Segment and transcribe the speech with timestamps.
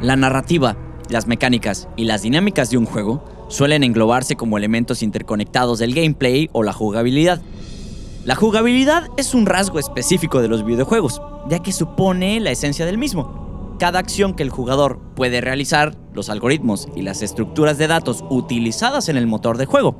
[0.00, 0.76] La narrativa,
[1.10, 6.48] las mecánicas y las dinámicas de un juego suelen englobarse como elementos interconectados del gameplay
[6.52, 7.42] o la jugabilidad.
[8.24, 11.20] La jugabilidad es un rasgo específico de los videojuegos,
[11.50, 13.76] ya que supone la esencia del mismo.
[13.78, 19.10] Cada acción que el jugador puede realizar, los algoritmos y las estructuras de datos utilizadas
[19.10, 19.98] en el motor de juego.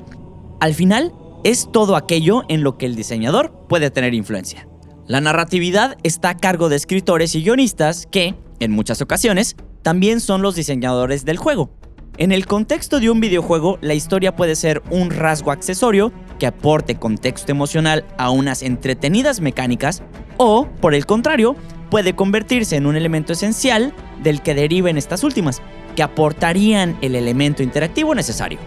[0.61, 1.12] Al final,
[1.45, 4.67] es todo aquello en lo que el diseñador puede tener influencia.
[5.07, 10.43] La narratividad está a cargo de escritores y guionistas que, en muchas ocasiones, también son
[10.43, 11.70] los diseñadores del juego.
[12.16, 16.97] En el contexto de un videojuego, la historia puede ser un rasgo accesorio que aporte
[16.97, 20.03] contexto emocional a unas entretenidas mecánicas
[20.37, 21.56] o, por el contrario,
[21.91, 25.62] puede convertirse en un elemento esencial del que deriven estas últimas,
[25.97, 28.59] que aportarían el elemento interactivo necesario.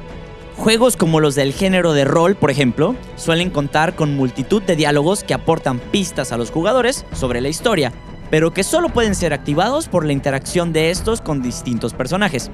[0.58, 5.24] Juegos como los del género de rol, por ejemplo, suelen contar con multitud de diálogos
[5.24, 7.92] que aportan pistas a los jugadores sobre la historia,
[8.34, 12.50] pero que solo pueden ser activados por la interacción de estos con distintos personajes.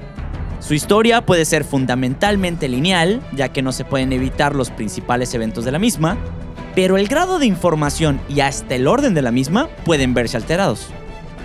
[0.59, 5.63] Su historia puede ser fundamentalmente lineal, ya que no se pueden evitar los principales eventos
[5.63, 6.17] de la misma,
[6.75, 10.89] pero el grado de información y hasta el orden de la misma pueden verse alterados.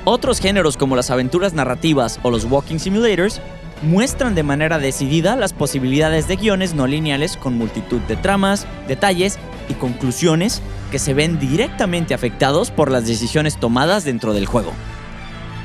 [0.04, 3.40] Otros géneros como las aventuras narrativas o los walking simulators
[3.84, 9.38] muestran de manera decidida las posibilidades de guiones no lineales con multitud de tramas, detalles
[9.68, 14.72] y conclusiones que se ven directamente afectados por las decisiones tomadas dentro del juego.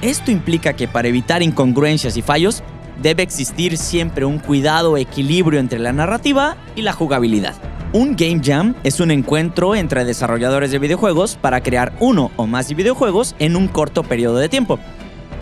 [0.01, 2.63] Esto implica que para evitar incongruencias y fallos,
[3.01, 7.55] debe existir siempre un cuidado equilibrio entre la narrativa y la jugabilidad.
[7.91, 12.73] Un Game Jam es un encuentro entre desarrolladores de videojuegos para crear uno o más
[12.73, 14.79] videojuegos en un corto periodo de tiempo,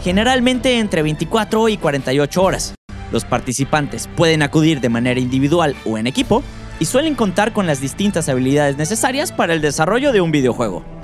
[0.08, 2.76] generalmente entre 24 y 48 horas.
[3.12, 6.44] Los participantes pueden acudir de manera individual o en equipo
[6.80, 10.97] y suelen contar con las distintas habilidades necesarias para el desarrollo de un videojuego.